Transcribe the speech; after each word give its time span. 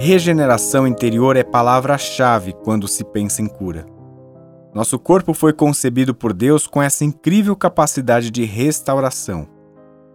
Regeneração 0.00 0.86
interior 0.86 1.36
é 1.36 1.42
palavra-chave 1.42 2.54
quando 2.62 2.86
se 2.86 3.02
pensa 3.02 3.42
em 3.42 3.48
cura. 3.48 3.84
Nosso 4.72 4.96
corpo 4.96 5.34
foi 5.34 5.52
concebido 5.52 6.14
por 6.14 6.32
Deus 6.32 6.68
com 6.68 6.80
essa 6.80 7.04
incrível 7.04 7.56
capacidade 7.56 8.30
de 8.30 8.44
restauração. 8.44 9.48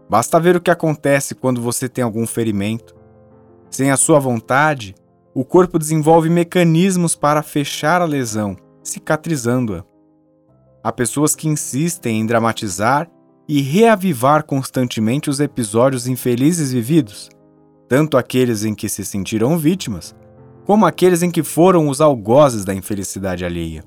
Basta 0.10 0.40
ver 0.40 0.56
o 0.56 0.62
que 0.62 0.72
acontece 0.72 1.36
quando 1.36 1.62
você 1.62 1.90
tem 1.90 2.02
algum 2.02 2.26
ferimento. 2.26 2.96
Sem 3.70 3.92
a 3.92 3.98
sua 3.98 4.20
vontade, 4.20 4.96
o 5.34 5.44
corpo 5.44 5.78
desenvolve 5.78 6.30
mecanismos 6.30 7.14
para 7.14 7.44
fechar 7.44 8.02
a 8.02 8.06
lesão, 8.06 8.56
cicatrizando-a. 8.82 9.84
Há 10.82 10.94
pessoas 10.94 11.36
que 11.36 11.50
insistem 11.50 12.22
em 12.22 12.26
dramatizar 12.26 13.12
e 13.50 13.62
reavivar 13.62 14.46
constantemente 14.46 15.30
os 15.30 15.42
episódios 15.42 16.08
infelizes 16.08 16.72
vividos, 16.72 17.30
tanto 17.88 18.18
aqueles 18.18 18.64
em 18.64 18.74
que 18.74 18.90
se 18.90 19.06
sentiram 19.06 19.58
vítimas, 19.58 20.16
como 20.66 20.86
aqueles 20.86 21.22
em 21.22 21.30
que 21.30 21.44
foram 21.44 21.88
os 21.88 22.02
algozes 22.02 22.64
da 22.64 22.74
infelicidade 22.74 23.44
alheia. 23.46 23.84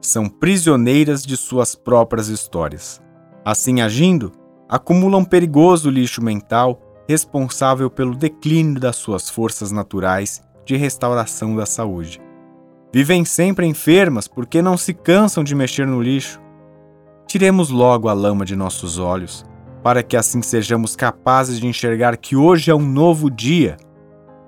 São 0.00 0.28
prisioneiras 0.28 1.22
de 1.22 1.36
suas 1.36 1.74
próprias 1.74 2.28
histórias. 2.28 3.00
Assim 3.44 3.80
agindo, 3.80 4.32
acumulam 4.68 5.24
perigoso 5.24 5.90
lixo 5.90 6.22
mental 6.22 6.80
responsável 7.08 7.90
pelo 7.90 8.14
declínio 8.14 8.80
das 8.80 8.96
suas 8.96 9.28
forças 9.28 9.70
naturais 9.70 10.42
de 10.64 10.76
restauração 10.76 11.54
da 11.56 11.66
saúde. 11.66 12.20
Vivem 12.92 13.24
sempre 13.24 13.66
enfermas 13.66 14.28
porque 14.28 14.62
não 14.62 14.76
se 14.76 14.94
cansam 14.94 15.42
de 15.42 15.54
mexer 15.54 15.86
no 15.86 16.00
lixo. 16.00 16.40
Tiremos 17.26 17.70
logo 17.70 18.08
a 18.08 18.12
lama 18.12 18.44
de 18.44 18.54
nossos 18.54 18.98
olhos 18.98 19.44
para 19.82 20.02
que 20.02 20.16
assim 20.16 20.40
sejamos 20.42 20.94
capazes 20.94 21.58
de 21.58 21.66
enxergar 21.66 22.16
que 22.16 22.36
hoje 22.36 22.70
é 22.70 22.74
um 22.74 22.86
novo 22.86 23.30
dia 23.30 23.76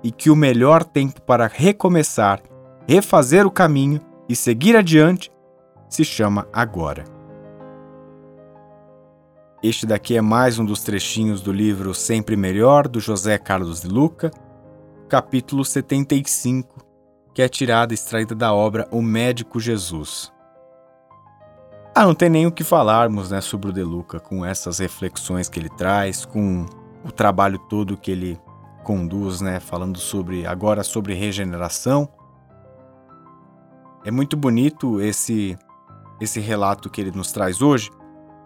e 0.03 0.11
que 0.11 0.29
o 0.29 0.35
melhor 0.35 0.83
tempo 0.83 1.21
para 1.21 1.47
recomeçar, 1.47 2.41
refazer 2.87 3.45
o 3.45 3.51
caminho 3.51 3.99
e 4.29 4.35
seguir 4.35 4.75
adiante 4.75 5.31
se 5.89 6.05
chama 6.05 6.47
agora. 6.53 7.03
Este 9.61 9.85
daqui 9.85 10.15
é 10.15 10.21
mais 10.21 10.59
um 10.59 10.65
dos 10.65 10.83
trechinhos 10.83 11.41
do 11.41 11.51
livro 11.51 11.93
Sempre 11.93 12.37
Melhor, 12.37 12.87
do 12.87 12.99
José 12.99 13.37
Carlos 13.37 13.81
de 13.81 13.87
Luca, 13.87 14.29
capítulo 15.09 15.65
75, 15.65 16.85
que 17.33 17.41
é 17.41 17.49
tirada 17.49 17.93
extraída 17.93 18.35
da 18.35 18.53
obra 18.53 18.87
O 18.91 19.01
Médico 19.01 19.59
Jesus. 19.59 20.34
Ah, 21.97 22.05
não 22.05 22.13
tem 22.13 22.27
nem 22.27 22.45
o 22.45 22.51
que 22.51 22.61
falarmos 22.61 23.31
né, 23.31 23.39
sobre 23.39 23.69
o 23.69 23.73
De 23.73 23.81
Luca, 23.81 24.19
com 24.19 24.45
essas 24.45 24.79
reflexões 24.79 25.47
que 25.47 25.57
ele 25.57 25.69
traz, 25.69 26.25
com 26.25 26.65
o 27.05 27.09
trabalho 27.09 27.57
todo 27.57 27.95
que 27.95 28.11
ele 28.11 28.37
conduz, 28.83 29.39
né, 29.39 29.61
falando 29.61 29.97
sobre 29.97 30.45
agora 30.45 30.83
sobre 30.83 31.13
regeneração. 31.13 32.09
É 34.03 34.11
muito 34.11 34.35
bonito 34.35 34.99
esse 34.99 35.57
esse 36.19 36.41
relato 36.41 36.89
que 36.89 36.99
ele 36.99 37.11
nos 37.11 37.31
traz 37.31 37.61
hoje, 37.61 37.89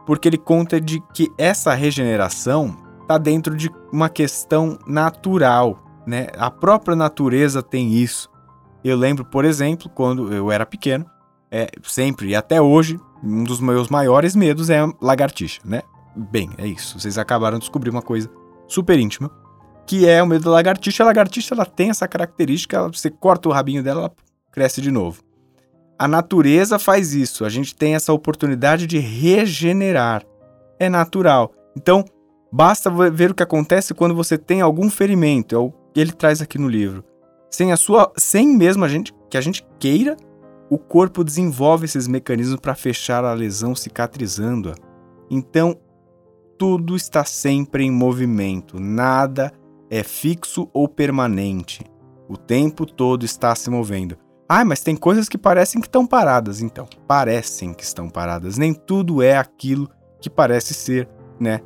porque 0.05 0.27
ele 0.27 0.37
conta 0.37 0.79
de 0.79 1.01
que 1.11 1.27
essa 1.35 1.73
regeneração 1.73 2.77
está 3.01 3.17
dentro 3.17 3.55
de 3.55 3.71
uma 3.91 4.09
questão 4.09 4.77
natural, 4.85 5.83
né? 6.05 6.27
A 6.37 6.51
própria 6.51 6.95
natureza 6.95 7.63
tem 7.63 7.93
isso. 7.93 8.29
Eu 8.83 8.95
lembro, 8.95 9.25
por 9.25 9.43
exemplo, 9.43 9.89
quando 9.89 10.31
eu 10.31 10.51
era 10.51 10.67
pequeno, 10.67 11.05
é, 11.51 11.67
sempre 11.83 12.29
e 12.29 12.35
até 12.35 12.61
hoje, 12.61 12.99
um 13.23 13.43
dos 13.43 13.59
meus 13.59 13.89
maiores 13.89 14.35
medos 14.35 14.69
é 14.69 14.79
lagartixa, 15.01 15.61
né? 15.65 15.81
Bem, 16.15 16.49
é 16.57 16.67
isso. 16.67 16.99
Vocês 16.99 17.17
acabaram 17.17 17.57
de 17.57 17.63
descobrir 17.63 17.89
uma 17.89 18.01
coisa 18.01 18.29
super 18.67 18.99
íntima, 18.99 19.31
que 19.85 20.07
é 20.07 20.21
o 20.21 20.27
medo 20.27 20.45
da 20.45 20.51
lagartixa. 20.51 21.03
A 21.03 21.05
lagartixa 21.05 21.53
ela 21.53 21.65
tem 21.65 21.89
essa 21.89 22.07
característica, 22.07 22.87
você 22.87 23.09
corta 23.09 23.49
o 23.49 23.51
rabinho 23.51 23.83
dela, 23.83 24.01
ela 24.01 24.11
cresce 24.51 24.81
de 24.81 24.91
novo. 24.91 25.21
A 25.97 26.07
natureza 26.07 26.79
faz 26.79 27.13
isso. 27.13 27.43
A 27.43 27.49
gente 27.49 27.75
tem 27.75 27.95
essa 27.95 28.13
oportunidade 28.13 28.87
de 28.87 28.99
regenerar. 28.99 30.23
É 30.79 30.87
natural. 30.87 31.51
Então, 31.75 32.05
basta 32.51 32.89
ver 32.89 33.31
o 33.31 33.35
que 33.35 33.43
acontece 33.43 33.93
quando 33.93 34.15
você 34.15 34.37
tem 34.37 34.61
algum 34.61 34.89
ferimento. 34.89 35.55
É 35.55 35.57
o 35.57 35.71
que 35.93 35.99
ele 35.99 36.13
traz 36.13 36.41
aqui 36.41 36.57
no 36.57 36.69
livro. 36.69 37.03
Sem 37.51 37.73
a 37.73 37.77
sua, 37.77 38.11
sem 38.15 38.47
mesmo 38.55 38.85
a 38.85 38.87
gente 38.87 39.13
que 39.29 39.37
a 39.37 39.41
gente 39.41 39.65
queira 39.77 40.15
o 40.69 40.77
corpo 40.77 41.23
desenvolve 41.23 41.85
esses 41.85 42.07
mecanismos 42.07 42.59
para 42.59 42.75
fechar 42.75 43.25
a 43.25 43.33
lesão 43.33 43.75
cicatrizando-a. 43.75 44.75
Então, 45.29 45.75
tudo 46.57 46.95
está 46.95 47.23
sempre 47.23 47.83
em 47.83 47.91
movimento, 47.91 48.79
nada 48.79 49.51
é 49.89 50.03
fixo 50.03 50.69
ou 50.71 50.87
permanente. 50.87 51.83
O 52.27 52.37
tempo 52.37 52.85
todo 52.85 53.25
está 53.25 53.55
se 53.55 53.69
movendo. 53.69 54.15
Ah, 54.47 54.63
mas 54.63 54.81
tem 54.81 54.95
coisas 54.95 55.27
que 55.27 55.37
parecem 55.37 55.81
que 55.81 55.87
estão 55.87 56.05
paradas, 56.05 56.61
então. 56.61 56.87
Parecem 57.07 57.73
que 57.73 57.83
estão 57.83 58.09
paradas. 58.09 58.57
Nem 58.57 58.73
tudo 58.73 59.21
é 59.21 59.37
aquilo 59.37 59.89
que 60.19 60.29
parece 60.29 60.73
ser, 60.73 61.09
né? 61.39 61.61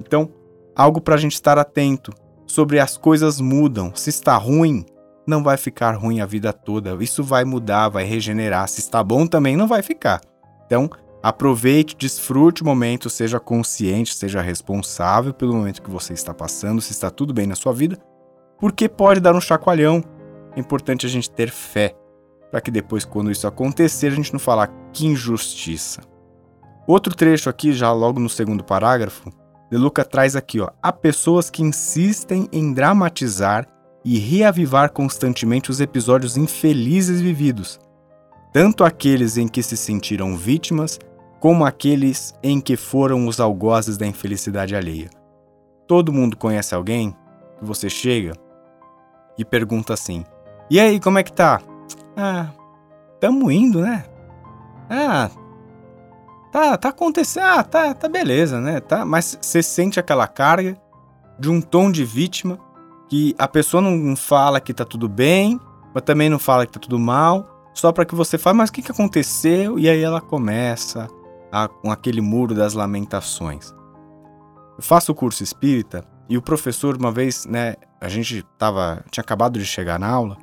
Então, 0.00 0.30
algo 0.76 1.00
para 1.00 1.14
a 1.14 1.18
gente 1.18 1.34
estar 1.34 1.58
atento 1.58 2.12
sobre 2.46 2.78
as 2.78 2.96
coisas 2.96 3.40
mudam. 3.40 3.92
Se 3.94 4.10
está 4.10 4.36
ruim, 4.36 4.84
não 5.26 5.42
vai 5.42 5.56
ficar 5.56 5.92
ruim 5.92 6.20
a 6.20 6.26
vida 6.26 6.52
toda. 6.52 7.02
Isso 7.02 7.22
vai 7.22 7.44
mudar, 7.44 7.88
vai 7.88 8.04
regenerar. 8.04 8.68
Se 8.68 8.80
está 8.80 9.02
bom 9.02 9.26
também 9.26 9.56
não 9.56 9.66
vai 9.66 9.82
ficar. 9.82 10.20
Então, 10.66 10.88
aproveite, 11.22 11.96
desfrute 11.96 12.62
o 12.62 12.66
momento, 12.66 13.08
seja 13.08 13.40
consciente, 13.40 14.14
seja 14.14 14.42
responsável 14.42 15.32
pelo 15.32 15.54
momento 15.54 15.82
que 15.82 15.90
você 15.90 16.12
está 16.12 16.34
passando, 16.34 16.80
se 16.80 16.92
está 16.92 17.10
tudo 17.10 17.32
bem 17.32 17.46
na 17.46 17.54
sua 17.54 17.72
vida, 17.72 17.98
porque 18.58 18.88
pode 18.88 19.20
dar 19.20 19.34
um 19.34 19.40
chacoalhão. 19.40 20.02
É 20.54 20.60
importante 20.60 21.06
a 21.06 21.08
gente 21.08 21.30
ter 21.30 21.50
fé, 21.50 21.94
para 22.50 22.60
que 22.60 22.70
depois, 22.70 23.04
quando 23.04 23.30
isso 23.30 23.46
acontecer, 23.46 24.08
a 24.08 24.14
gente 24.14 24.32
não 24.32 24.38
falar 24.38 24.68
que 24.92 25.06
injustiça. 25.06 26.02
Outro 26.86 27.14
trecho 27.14 27.48
aqui, 27.48 27.72
já 27.72 27.90
logo 27.90 28.20
no 28.20 28.28
segundo 28.28 28.62
parágrafo, 28.62 29.32
De 29.70 29.78
Luca 29.78 30.04
traz 30.04 30.36
aqui, 30.36 30.60
ó, 30.60 30.70
há 30.82 30.92
pessoas 30.92 31.50
que 31.50 31.62
insistem 31.62 32.48
em 32.52 32.72
dramatizar 32.72 33.66
e 34.04 34.18
reavivar 34.18 34.92
constantemente 34.92 35.70
os 35.70 35.80
episódios 35.80 36.36
infelizes 36.36 37.20
vividos, 37.20 37.80
tanto 38.52 38.84
aqueles 38.84 39.36
em 39.36 39.48
que 39.48 39.62
se 39.62 39.76
sentiram 39.76 40.36
vítimas, 40.36 40.98
como 41.40 41.64
aqueles 41.64 42.34
em 42.42 42.60
que 42.60 42.76
foram 42.76 43.26
os 43.26 43.40
algozes 43.40 43.96
da 43.96 44.06
infelicidade 44.06 44.76
alheia. 44.76 45.10
Todo 45.86 46.12
mundo 46.12 46.36
conhece 46.36 46.74
alguém 46.74 47.16
que 47.58 47.64
você 47.64 47.88
chega 47.88 48.32
e 49.36 49.44
pergunta 49.44 49.92
assim: 49.92 50.24
E 50.70 50.78
aí, 50.78 51.00
como 51.00 51.18
é 51.18 51.22
que 51.22 51.32
tá? 51.32 51.60
Ah, 52.16 52.50
tamo 53.20 53.50
indo, 53.50 53.80
né? 53.80 54.04
Ah, 54.88 55.30
tá, 56.52 56.76
tá 56.76 56.88
acontecendo, 56.90 57.44
ah, 57.44 57.62
tá, 57.64 57.94
tá 57.94 58.08
beleza, 58.08 58.60
né? 58.60 58.80
Tá, 58.80 59.04
mas 59.04 59.38
você 59.40 59.62
sente 59.62 59.98
aquela 59.98 60.26
carga 60.26 60.76
de 61.38 61.50
um 61.50 61.60
tom 61.60 61.90
de 61.90 62.04
vítima 62.04 62.58
que 63.08 63.34
a 63.38 63.46
pessoa 63.46 63.80
não 63.80 64.16
fala 64.16 64.60
que 64.60 64.72
tá 64.72 64.84
tudo 64.84 65.08
bem, 65.08 65.60
mas 65.94 66.02
também 66.02 66.28
não 66.28 66.38
fala 66.38 66.66
que 66.66 66.72
tá 66.72 66.80
tudo 66.80 66.98
mal, 66.98 67.70
só 67.74 67.92
para 67.92 68.04
que 68.04 68.14
você 68.14 68.38
fale, 68.38 68.58
mas 68.58 68.70
o 68.70 68.72
que, 68.72 68.82
que 68.82 68.92
aconteceu? 68.92 69.78
E 69.78 69.88
aí 69.88 70.02
ela 70.02 70.20
começa 70.20 71.08
a, 71.52 71.68
com 71.68 71.90
aquele 71.90 72.20
muro 72.20 72.54
das 72.54 72.74
lamentações. 72.74 73.74
Eu 74.76 74.82
faço 74.82 75.12
o 75.12 75.14
curso 75.14 75.42
espírita 75.42 76.04
e 76.28 76.36
o 76.36 76.42
professor, 76.42 76.96
uma 76.96 77.12
vez, 77.12 77.46
né, 77.46 77.74
a 78.00 78.08
gente 78.08 78.44
tava, 78.58 79.04
tinha 79.10 79.22
acabado 79.22 79.58
de 79.58 79.64
chegar 79.64 79.98
na 79.98 80.08
aula 80.08 80.36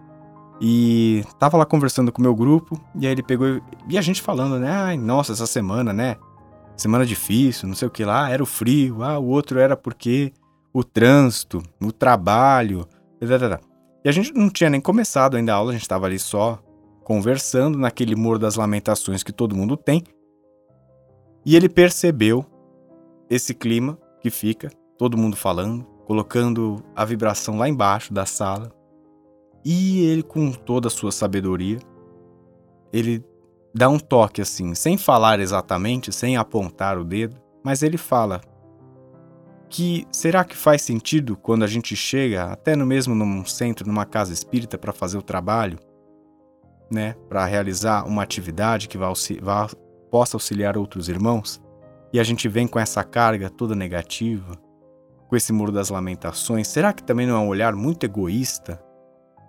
e 0.60 1.26
tava 1.40 1.58
lá 1.58 1.66
conversando 1.66 2.12
com 2.12 2.20
o 2.20 2.24
meu 2.24 2.36
grupo, 2.36 2.80
e 2.96 3.08
aí 3.08 3.14
ele 3.14 3.24
pegou 3.24 3.60
e 3.90 3.98
a 3.98 4.02
gente 4.02 4.22
falando, 4.22 4.60
né, 4.60 4.70
ai, 4.70 4.98
nossa, 4.98 5.34
essa 5.34 5.48
semana, 5.48 5.92
né, 5.92 6.18
semana 6.78 7.06
difícil, 7.06 7.68
não 7.68 7.76
sei 7.76 7.88
o 7.88 7.92
que 7.92 8.06
lá, 8.06 8.30
era 8.30 8.44
o 8.44 8.46
frio, 8.46 9.04
ah, 9.04 9.18
o 9.18 9.26
outro 9.26 9.60
era 9.60 9.76
porque 9.76 10.32
o 10.74 10.84
trânsito, 10.84 11.62
o 11.82 11.92
trabalho, 11.92 12.88
etc. 13.20 13.62
E 14.04 14.10
a 14.10 14.12
gente 14.12 14.34
não 14.34 14.50
tinha 14.50 14.70
nem 14.70 14.82
começado 14.82 15.38
ainda 15.38 15.54
a 15.54 15.56
aula, 15.56 15.72
a 15.72 15.74
gente 15.74 15.84
estava 15.84 16.06
ali 16.06 16.18
só 16.18 16.60
conversando 17.04 17.78
naquele 17.78 18.16
muro 18.16 18.40
das 18.40 18.56
lamentações 18.56 19.24
que 19.24 19.32
todo 19.32 19.56
mundo 19.56 19.76
tem. 19.76 20.04
E 21.46 21.56
ele 21.56 21.68
percebeu 21.68 22.46
esse 23.30 23.54
clima 23.54 23.98
que 24.22 24.30
fica, 24.30 24.70
todo 24.98 25.18
mundo 25.18 25.36
falando, 25.36 25.84
colocando 26.06 26.84
a 26.96 27.04
vibração 27.04 27.58
lá 27.58 27.68
embaixo 27.68 28.14
da 28.14 28.26
sala. 28.26 28.72
E 29.64 30.06
ele, 30.06 30.24
com 30.24 30.52
toda 30.52 30.88
a 30.88 30.92
sua 30.92 31.12
sabedoria, 31.12 31.80
ele 32.92 33.24
dá 33.74 33.90
um 33.90 34.00
toque 34.00 34.42
assim, 34.42 34.76
sem 34.76 34.98
falar 34.98 35.40
exatamente, 35.40 36.12
sem 36.12 36.38
apontar 36.38 36.98
o 36.98 37.06
dedo, 37.06 37.38
mas 37.64 37.84
ele 37.84 37.98
fala 37.98 38.42
que 39.72 40.06
será 40.12 40.44
que 40.44 40.56
faz 40.56 40.82
sentido 40.82 41.38
quando 41.38 41.64
a 41.64 41.68
gente 41.68 41.96
chega 41.96 42.44
até 42.44 42.76
no 42.76 42.86
mesmo 42.86 43.16
num 43.16 43.46
centro, 43.46 43.88
numa 43.88 44.06
casa 44.06 44.34
espírita 44.34 44.78
para 44.78 44.92
fazer 44.92 45.18
o 45.18 45.22
trabalho, 45.22 45.80
né, 46.92 47.16
para 47.30 47.46
realizar 47.46 48.06
uma 48.06 48.22
atividade 48.22 48.90
que 48.90 48.98
vá, 48.98 49.12
vá, 49.42 49.70
possa 50.12 50.36
auxiliar 50.36 50.78
outros 50.78 51.08
irmãos, 51.08 51.62
e 52.12 52.20
a 52.20 52.24
gente 52.24 52.50
vem 52.50 52.68
com 52.68 52.78
essa 52.78 53.02
carga 53.02 53.50
toda 53.50 53.74
negativa, 53.74 54.60
com 55.30 55.38
esse 55.38 55.54
muro 55.54 55.72
das 55.72 55.90
lamentações, 55.90 56.68
será 56.68 56.92
que 56.92 57.02
também 57.02 57.26
não 57.26 57.38
é 57.38 57.40
um 57.40 57.48
olhar 57.48 57.74
muito 57.74 58.06
egoísta? 58.06 58.84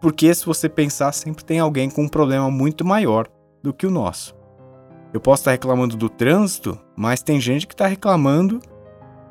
Porque 0.00 0.32
se 0.32 0.46
você 0.46 0.68
pensar, 0.68 1.10
sempre 1.10 1.44
tem 1.44 1.58
alguém 1.58 1.90
com 1.90 2.04
um 2.04 2.08
problema 2.08 2.48
muito 2.48 2.84
maior 2.84 3.26
do 3.60 3.74
que 3.74 3.86
o 3.86 3.90
nosso. 3.90 4.36
Eu 5.12 5.20
posso 5.20 5.42
estar 5.42 5.50
reclamando 5.50 5.96
do 5.96 6.08
trânsito, 6.08 6.78
mas 6.96 7.22
tem 7.22 7.40
gente 7.40 7.66
que 7.66 7.74
está 7.74 7.88
reclamando 7.88 8.60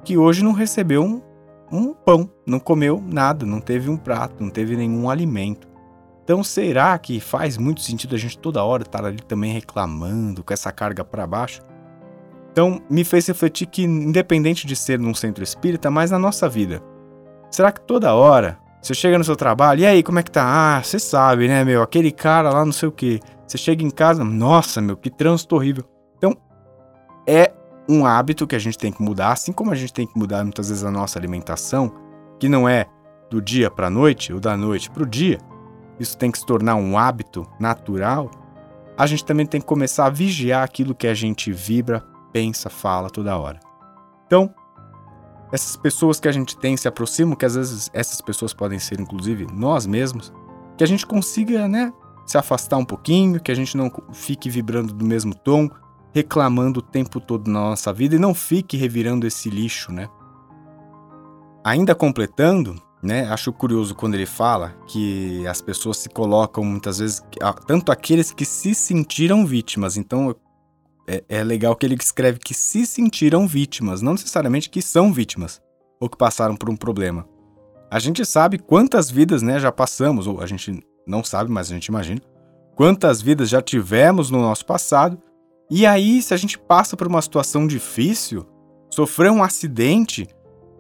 que 0.03 0.17
hoje 0.17 0.43
não 0.43 0.51
recebeu 0.51 1.03
um, 1.03 1.21
um 1.71 1.93
pão, 1.93 2.29
não 2.45 2.59
comeu 2.59 3.01
nada, 3.05 3.45
não 3.45 3.59
teve 3.59 3.89
um 3.89 3.97
prato, 3.97 4.43
não 4.43 4.49
teve 4.49 4.75
nenhum 4.75 5.09
alimento. 5.09 5.67
Então, 6.23 6.43
será 6.43 6.97
que 6.97 7.19
faz 7.19 7.57
muito 7.57 7.81
sentido 7.81 8.15
a 8.15 8.17
gente 8.17 8.37
toda 8.37 8.63
hora 8.63 8.83
estar 8.83 9.03
ali 9.03 9.21
também 9.21 9.51
reclamando 9.51 10.43
com 10.43 10.53
essa 10.53 10.71
carga 10.71 11.03
para 11.03 11.27
baixo? 11.27 11.61
Então, 12.51 12.81
me 12.89 13.03
fez 13.03 13.27
refletir 13.27 13.65
que, 13.67 13.83
independente 13.83 14.67
de 14.67 14.75
ser 14.75 14.99
num 14.99 15.13
centro 15.13 15.43
espírita, 15.43 15.89
mas 15.89 16.11
na 16.11 16.19
nossa 16.19 16.47
vida, 16.47 16.81
será 17.49 17.71
que 17.71 17.81
toda 17.81 18.13
hora 18.13 18.59
você 18.81 18.93
chega 18.93 19.17
no 19.17 19.23
seu 19.23 19.35
trabalho, 19.35 19.81
e 19.81 19.85
aí, 19.85 20.01
como 20.01 20.19
é 20.19 20.23
que 20.23 20.31
tá? 20.31 20.43
Ah, 20.43 20.83
você 20.83 20.97
sabe, 20.97 21.47
né, 21.47 21.63
meu? 21.63 21.83
Aquele 21.83 22.11
cara 22.11 22.49
lá, 22.49 22.65
não 22.65 22.71
sei 22.71 22.89
o 22.89 22.91
quê. 22.91 23.19
Você 23.45 23.57
chega 23.57 23.83
em 23.83 23.91
casa, 23.91 24.23
nossa, 24.23 24.81
meu, 24.81 24.97
que 24.97 25.09
trânsito 25.09 25.55
horrível. 25.55 25.83
Então, 26.17 26.35
é 27.27 27.51
um 27.91 28.05
hábito 28.05 28.47
que 28.47 28.55
a 28.55 28.59
gente 28.59 28.77
tem 28.77 28.91
que 28.91 29.01
mudar, 29.01 29.33
assim 29.33 29.51
como 29.51 29.71
a 29.71 29.75
gente 29.75 29.91
tem 29.91 30.07
que 30.07 30.17
mudar 30.17 30.43
muitas 30.43 30.69
vezes 30.69 30.83
a 30.83 30.89
nossa 30.89 31.19
alimentação, 31.19 31.93
que 32.39 32.47
não 32.47 32.67
é 32.67 32.85
do 33.29 33.41
dia 33.41 33.69
para 33.69 33.87
a 33.87 33.89
noite 33.89 34.31
ou 34.31 34.39
da 34.39 34.55
noite 34.55 34.89
para 34.89 35.03
o 35.03 35.05
dia. 35.05 35.39
Isso 35.99 36.17
tem 36.17 36.31
que 36.31 36.39
se 36.39 36.45
tornar 36.45 36.75
um 36.75 36.97
hábito 36.97 37.45
natural. 37.59 38.31
A 38.97 39.05
gente 39.05 39.25
também 39.25 39.45
tem 39.45 39.59
que 39.59 39.67
começar 39.67 40.05
a 40.05 40.09
vigiar 40.09 40.63
aquilo 40.63 40.95
que 40.95 41.05
a 41.05 41.13
gente 41.13 41.51
vibra, 41.51 42.01
pensa, 42.31 42.69
fala 42.69 43.09
toda 43.09 43.37
hora. 43.37 43.59
Então, 44.25 44.53
essas 45.51 45.75
pessoas 45.75 46.19
que 46.19 46.29
a 46.29 46.31
gente 46.31 46.57
tem 46.57 46.77
se 46.77 46.87
aproximam, 46.87 47.35
que 47.35 47.45
às 47.45 47.55
vezes 47.55 47.89
essas 47.93 48.21
pessoas 48.21 48.53
podem 48.53 48.79
ser 48.79 49.01
inclusive 49.01 49.45
nós 49.53 49.85
mesmos, 49.85 50.31
que 50.77 50.83
a 50.83 50.87
gente 50.87 51.05
consiga, 51.05 51.67
né, 51.67 51.91
se 52.25 52.37
afastar 52.37 52.77
um 52.77 52.85
pouquinho, 52.85 53.41
que 53.41 53.51
a 53.51 53.55
gente 53.55 53.75
não 53.75 53.91
fique 54.13 54.49
vibrando 54.49 54.93
do 54.93 55.03
mesmo 55.03 55.35
tom, 55.35 55.69
reclamando 56.13 56.79
o 56.79 56.83
tempo 56.83 57.19
todo 57.19 57.49
na 57.49 57.59
nossa 57.59 57.91
vida 57.93 58.15
e 58.15 58.19
não 58.19 58.33
fique 58.33 58.77
revirando 58.77 59.25
esse 59.25 59.49
lixo, 59.49 59.91
né? 59.91 60.09
Ainda 61.63 61.93
completando, 61.93 62.81
né, 63.03 63.27
acho 63.27 63.53
curioso 63.53 63.95
quando 63.95 64.15
ele 64.15 64.25
fala 64.25 64.75
que 64.87 65.45
as 65.47 65.61
pessoas 65.61 65.97
se 65.97 66.09
colocam 66.09 66.63
muitas 66.63 66.99
vezes, 66.99 67.21
tanto 67.67 67.91
aqueles 67.91 68.31
que 68.31 68.45
se 68.45 68.73
sentiram 68.73 69.45
vítimas, 69.45 69.95
então 69.95 70.35
é, 71.07 71.23
é 71.29 71.43
legal 71.43 71.75
que 71.75 71.85
ele 71.85 71.95
escreve 71.95 72.39
que 72.39 72.53
se 72.53 72.85
sentiram 72.85 73.47
vítimas, 73.47 74.01
não 74.01 74.13
necessariamente 74.13 74.69
que 74.69 74.81
são 74.81 75.13
vítimas 75.13 75.61
ou 75.99 76.09
que 76.09 76.17
passaram 76.17 76.55
por 76.55 76.69
um 76.69 76.75
problema. 76.75 77.27
A 77.91 77.99
gente 77.99 78.25
sabe 78.25 78.57
quantas 78.57 79.11
vidas 79.11 79.41
né, 79.41 79.59
já 79.59 79.71
passamos, 79.71 80.25
ou 80.25 80.41
a 80.41 80.47
gente 80.47 80.81
não 81.05 81.23
sabe, 81.23 81.51
mas 81.51 81.69
a 81.69 81.73
gente 81.73 81.87
imagina, 81.87 82.21
quantas 82.75 83.21
vidas 83.21 83.49
já 83.49 83.61
tivemos 83.61 84.31
no 84.31 84.41
nosso 84.41 84.65
passado, 84.65 85.21
e 85.73 85.85
aí, 85.85 86.21
se 86.21 86.33
a 86.33 86.37
gente 86.37 86.59
passa 86.59 86.97
por 86.97 87.07
uma 87.07 87.21
situação 87.21 87.65
difícil, 87.65 88.45
sofreu 88.89 89.31
um 89.31 89.41
acidente, 89.41 90.27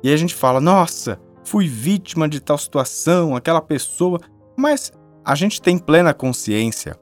e 0.03 0.11
a 0.11 0.17
gente 0.17 0.35
fala, 0.35 0.59
nossa, 0.59 1.17
fui 1.45 1.65
vítima 1.65 2.27
de 2.27 2.41
tal 2.41 2.57
situação, 2.57 3.33
aquela 3.33 3.61
pessoa, 3.61 4.19
mas 4.57 4.91
a 5.23 5.33
gente 5.33 5.61
tem 5.61 5.77
plena 5.77 6.13
consciência 6.13 6.99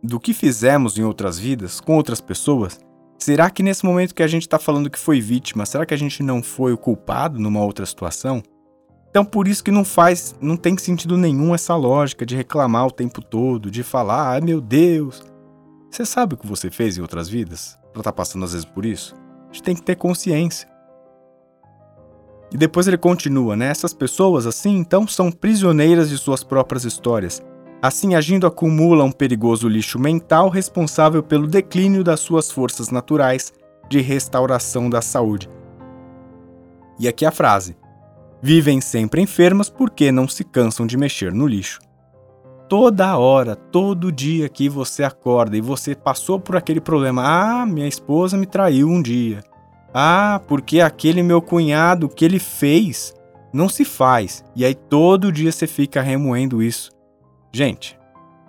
do 0.00 0.20
que 0.20 0.32
fizemos 0.32 0.96
em 0.96 1.02
outras 1.02 1.36
vidas, 1.36 1.80
com 1.80 1.96
outras 1.96 2.20
pessoas, 2.20 2.78
será 3.18 3.50
que 3.50 3.62
nesse 3.62 3.84
momento 3.84 4.14
que 4.14 4.22
a 4.22 4.28
gente 4.28 4.42
está 4.42 4.58
falando 4.58 4.88
que 4.88 4.98
foi 4.98 5.20
vítima, 5.20 5.66
será 5.66 5.84
que 5.84 5.94
a 5.94 5.98
gente 5.98 6.22
não 6.22 6.44
foi 6.44 6.72
o 6.72 6.78
culpado 6.78 7.40
numa 7.40 7.60
outra 7.60 7.84
situação? 7.84 8.40
Então 9.10 9.24
por 9.24 9.48
isso 9.48 9.64
que 9.64 9.72
não 9.72 9.84
faz, 9.84 10.34
não 10.40 10.56
tem 10.56 10.78
sentido 10.78 11.16
nenhum 11.16 11.52
essa 11.52 11.74
lógica 11.74 12.24
de 12.24 12.36
reclamar 12.36 12.86
o 12.86 12.92
tempo 12.92 13.20
todo, 13.20 13.68
de 13.68 13.82
falar, 13.82 14.30
ai 14.30 14.40
meu 14.40 14.60
Deus. 14.60 15.31
Você 15.92 16.06
sabe 16.06 16.34
o 16.34 16.36
que 16.38 16.46
você 16.46 16.70
fez 16.70 16.96
em 16.96 17.02
outras 17.02 17.28
vidas? 17.28 17.78
Para 17.92 18.00
estar 18.00 18.10
tá 18.10 18.12
passando 18.12 18.44
às 18.44 18.52
vezes 18.52 18.64
por 18.64 18.84
isso? 18.84 19.14
A 19.50 19.52
gente 19.52 19.62
tem 19.62 19.74
que 19.76 19.82
ter 19.82 19.94
consciência. 19.94 20.66
E 22.50 22.56
depois 22.56 22.88
ele 22.88 22.98
continua, 22.98 23.54
né? 23.54 23.66
Essas 23.66 23.94
pessoas 23.94 24.46
assim, 24.46 24.76
então, 24.78 25.06
são 25.06 25.30
prisioneiras 25.30 26.08
de 26.08 26.18
suas 26.18 26.42
próprias 26.42 26.84
histórias 26.84 27.42
Assim, 27.82 28.14
agindo, 28.14 28.46
acumula 28.46 29.02
um 29.02 29.10
perigoso 29.10 29.68
lixo 29.68 29.98
mental 29.98 30.48
responsável 30.48 31.20
pelo 31.20 31.48
declínio 31.48 32.04
das 32.04 32.20
suas 32.20 32.48
forças 32.48 32.90
naturais 32.90 33.52
de 33.88 34.00
restauração 34.00 34.88
da 34.88 35.02
saúde. 35.02 35.50
E 36.96 37.08
aqui 37.08 37.26
a 37.26 37.32
frase: 37.32 37.76
Vivem 38.40 38.80
sempre 38.80 39.20
enfermas 39.20 39.68
porque 39.68 40.12
não 40.12 40.28
se 40.28 40.44
cansam 40.44 40.86
de 40.86 40.96
mexer 40.96 41.32
no 41.32 41.44
lixo. 41.44 41.80
Toda 42.68 43.18
hora, 43.18 43.54
todo 43.54 44.10
dia 44.10 44.48
que 44.48 44.68
você 44.68 45.04
acorda 45.04 45.56
e 45.56 45.60
você 45.60 45.94
passou 45.94 46.40
por 46.40 46.56
aquele 46.56 46.80
problema, 46.80 47.22
ah, 47.24 47.66
minha 47.66 47.86
esposa 47.86 48.36
me 48.36 48.46
traiu 48.46 48.88
um 48.88 49.02
dia. 49.02 49.42
Ah, 49.92 50.40
porque 50.48 50.80
aquele 50.80 51.22
meu 51.22 51.42
cunhado 51.42 52.08
que 52.08 52.24
ele 52.24 52.38
fez 52.38 53.14
não 53.52 53.68
se 53.68 53.84
faz. 53.84 54.42
E 54.56 54.64
aí 54.64 54.74
todo 54.74 55.30
dia 55.30 55.52
você 55.52 55.66
fica 55.66 56.00
remoendo 56.00 56.62
isso. 56.62 56.90
Gente, 57.52 57.98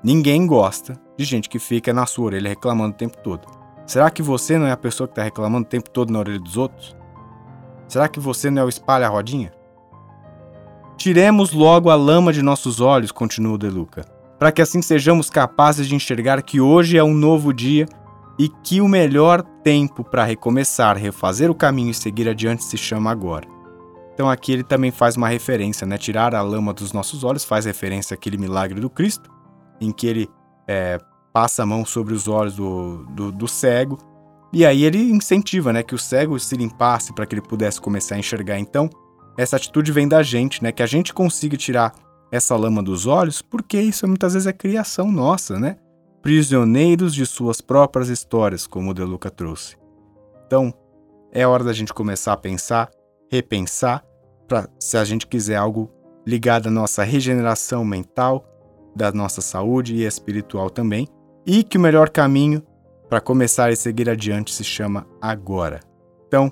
ninguém 0.01 0.47
gosta 0.47 0.97
de 1.17 1.25
gente 1.25 1.49
que 1.49 1.59
fica 1.59 1.93
na 1.93 2.05
sua 2.05 2.27
orelha 2.27 2.49
reclamando 2.49 2.93
o 2.93 2.97
tempo 2.97 3.17
todo. 3.17 3.47
Será 3.85 4.09
que 4.09 4.21
você 4.21 4.57
não 4.57 4.65
é 4.65 4.71
a 4.71 4.77
pessoa 4.77 5.07
que 5.07 5.11
está 5.11 5.23
reclamando 5.23 5.65
o 5.65 5.69
tempo 5.69 5.89
todo 5.89 6.11
na 6.11 6.19
orelha 6.19 6.39
dos 6.39 6.55
outros? 6.55 6.95
Será 7.89 8.07
que 8.07 8.19
você 8.19 8.49
não 8.49 8.61
é 8.61 8.65
o 8.65 8.69
espalha 8.69 9.09
rodinha? 9.09 9.51
Tiremos 10.97 11.51
logo 11.51 11.89
a 11.89 11.95
lama 11.95 12.31
de 12.31 12.41
nossos 12.41 12.79
olhos, 12.79 13.11
continua 13.11 13.57
De 13.57 13.69
Luca, 13.69 14.05
para 14.39 14.51
que 14.51 14.61
assim 14.61 14.81
sejamos 14.81 15.29
capazes 15.29 15.87
de 15.87 15.95
enxergar 15.95 16.41
que 16.41 16.61
hoje 16.61 16.97
é 16.97 17.03
um 17.03 17.13
novo 17.13 17.53
dia 17.53 17.87
e 18.39 18.47
que 18.47 18.81
o 18.81 18.87
melhor 18.87 19.41
tempo 19.63 20.03
para 20.03 20.23
recomeçar, 20.23 20.97
refazer 20.97 21.51
o 21.51 21.55
caminho 21.55 21.91
e 21.91 21.93
seguir 21.93 22.27
adiante 22.29 22.63
se 22.63 22.77
chama 22.77 23.11
agora. 23.11 23.47
Então 24.13 24.29
aqui 24.29 24.51
ele 24.51 24.63
também 24.63 24.91
faz 24.91 25.17
uma 25.17 25.27
referência, 25.27 25.85
né? 25.85 25.97
Tirar 25.97 26.35
a 26.35 26.41
lama 26.41 26.73
dos 26.73 26.93
nossos 26.93 27.23
olhos 27.23 27.43
faz 27.43 27.65
referência 27.65 28.13
àquele 28.13 28.37
milagre 28.37 28.79
do 28.79 28.89
Cristo, 28.89 29.29
em 29.81 29.91
que 29.91 30.07
ele 30.07 30.29
é, 30.67 30.99
passa 31.33 31.63
a 31.63 31.65
mão 31.65 31.83
sobre 31.83 32.13
os 32.13 32.27
olhos 32.27 32.55
do, 32.55 33.05
do, 33.09 33.31
do, 33.31 33.47
cego, 33.47 33.97
e 34.53 34.65
aí 34.65 34.83
ele 34.83 35.11
incentiva, 35.11 35.73
né? 35.73 35.81
Que 35.81 35.95
o 35.95 35.99
cego 35.99 36.39
se 36.39 36.55
limpasse 36.55 37.11
para 37.11 37.25
que 37.25 37.33
ele 37.33 37.41
pudesse 37.41 37.81
começar 37.81 38.15
a 38.15 38.19
enxergar. 38.19 38.59
Então, 38.59 38.87
essa 39.37 39.55
atitude 39.55 39.91
vem 39.91 40.07
da 40.07 40.21
gente, 40.23 40.61
né? 40.61 40.71
Que 40.71 40.83
a 40.83 40.87
gente 40.87 41.13
consiga 41.13 41.57
tirar 41.57 41.93
essa 42.31 42.55
lama 42.55 42.81
dos 42.81 43.05
olhos, 43.05 43.41
porque 43.41 43.79
isso 43.79 44.07
muitas 44.07 44.33
vezes 44.33 44.47
é 44.47 44.53
criação 44.53 45.11
nossa, 45.11 45.59
né? 45.59 45.77
Prisioneiros 46.21 47.13
de 47.13 47.25
suas 47.25 47.61
próprias 47.61 48.09
histórias, 48.09 48.65
como 48.65 48.91
o 48.91 48.93
De 48.93 49.03
Luca 49.03 49.29
trouxe. 49.29 49.75
Então, 50.45 50.73
é 51.31 51.45
hora 51.45 51.63
da 51.63 51.73
gente 51.73 51.93
começar 51.93 52.33
a 52.33 52.37
pensar 52.37 52.89
repensar 53.33 54.05
para 54.47 54.69
se 54.79 54.95
a 54.95 55.03
gente 55.03 55.25
quiser 55.25 55.55
algo 55.55 55.91
ligado 56.25 56.67
à 56.67 56.71
nossa 56.71 57.03
regeneração 57.03 57.83
mental, 57.83 58.45
da 58.95 59.11
nossa 59.11 59.41
saúde 59.41 59.95
e 59.95 60.05
espiritual 60.05 60.69
também, 60.69 61.07
e 61.45 61.63
que 61.63 61.77
o 61.77 61.81
melhor 61.81 62.09
caminho 62.09 62.61
para 63.09 63.19
começar 63.19 63.71
e 63.71 63.75
seguir 63.75 64.07
adiante 64.07 64.53
se 64.53 64.63
chama 64.63 65.07
agora. 65.19 65.79
Então, 66.27 66.51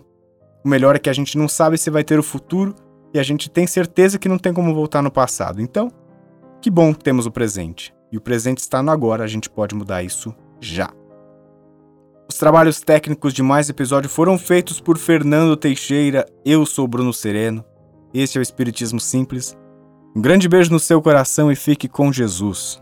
o 0.64 0.70
melhor 0.70 0.96
é 0.96 1.00
que 1.00 1.10
a 1.10 1.14
gente 1.14 1.38
não 1.38 1.48
sabe 1.48 1.78
se 1.78 1.90
vai 1.90 2.04
ter 2.04 2.20
o 2.20 2.24
futuro 2.24 2.76
e 3.14 3.20
a 3.20 3.24
gente 3.24 3.50
tem 3.50 3.68
certeza 3.68 4.20
que 4.20 4.30
não 4.30 4.38
tem 4.38 4.54
como 4.54 4.74
voltar 4.74 5.02
no 5.02 5.12
passado. 5.12 5.62
Então, 5.62 5.92
que 6.62 6.70
bom 6.70 6.94
que 6.94 7.04
temos 7.04 7.26
o 7.26 7.32
presente. 7.32 7.94
E 8.12 8.18
o 8.18 8.22
presente 8.22 8.60
está 8.60 8.84
no 8.84 8.92
agora, 8.92 9.24
a 9.24 9.28
gente 9.28 9.50
pode 9.50 9.74
mudar 9.74 10.04
isso 10.04 10.36
já. 10.60 10.92
Os 12.30 12.38
trabalhos 12.38 12.80
técnicos 12.80 13.34
de 13.34 13.44
mais 13.44 13.70
episódio 13.70 14.10
foram 14.10 14.38
feitos 14.38 14.80
por 14.80 14.98
Fernando 14.98 15.58
Teixeira. 15.58 16.26
Eu 16.46 16.66
sou 16.66 16.88
Bruno 16.88 17.12
Sereno. 17.12 17.64
Este 18.14 18.38
é 18.38 18.40
o 18.40 18.42
Espiritismo 18.42 19.00
Simples. 19.00 19.58
Um 20.16 20.22
grande 20.22 20.48
beijo 20.48 20.72
no 20.72 20.80
seu 20.80 21.02
coração 21.02 21.52
e 21.52 21.56
fique 21.56 21.88
com 21.88 22.12
Jesus. 22.12 22.82